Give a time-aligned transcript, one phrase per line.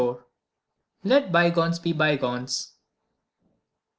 [1.03, 2.73] Let Bygones Be Bygones.